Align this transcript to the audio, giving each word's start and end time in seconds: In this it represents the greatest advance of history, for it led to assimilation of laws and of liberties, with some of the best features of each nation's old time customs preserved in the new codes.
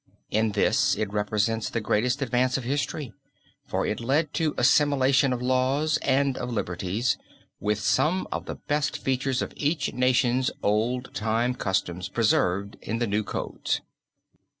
In 0.31 0.53
this 0.53 0.95
it 0.97 1.13
represents 1.13 1.69
the 1.69 1.79
greatest 1.79 2.23
advance 2.23 2.57
of 2.57 2.63
history, 2.63 3.13
for 3.67 3.85
it 3.85 3.99
led 3.99 4.33
to 4.33 4.55
assimilation 4.57 5.31
of 5.31 5.43
laws 5.43 5.97
and 5.97 6.39
of 6.39 6.51
liberties, 6.51 7.19
with 7.59 7.77
some 7.79 8.27
of 8.31 8.47
the 8.47 8.55
best 8.55 8.97
features 8.97 9.43
of 9.43 9.53
each 9.55 9.93
nation's 9.93 10.49
old 10.63 11.13
time 11.13 11.53
customs 11.53 12.09
preserved 12.09 12.77
in 12.81 12.97
the 12.97 13.05
new 13.05 13.23
codes. 13.23 13.81